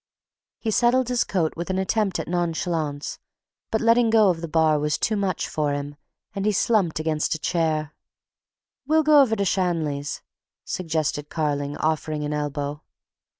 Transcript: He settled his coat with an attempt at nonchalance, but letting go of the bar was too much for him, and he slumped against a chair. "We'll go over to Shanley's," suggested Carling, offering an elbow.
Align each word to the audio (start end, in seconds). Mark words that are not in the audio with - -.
He 0.57 0.71
settled 0.71 1.09
his 1.09 1.23
coat 1.23 1.53
with 1.55 1.69
an 1.69 1.77
attempt 1.77 2.17
at 2.17 2.27
nonchalance, 2.27 3.19
but 3.69 3.81
letting 3.81 4.09
go 4.09 4.29
of 4.29 4.41
the 4.41 4.47
bar 4.47 4.79
was 4.79 4.97
too 4.97 5.15
much 5.15 5.47
for 5.47 5.73
him, 5.73 5.95
and 6.33 6.43
he 6.43 6.51
slumped 6.51 6.99
against 6.99 7.35
a 7.35 7.37
chair. 7.39 7.93
"We'll 8.87 9.03
go 9.03 9.21
over 9.21 9.35
to 9.35 9.45
Shanley's," 9.45 10.23
suggested 10.65 11.29
Carling, 11.29 11.77
offering 11.77 12.23
an 12.23 12.33
elbow. 12.33 12.81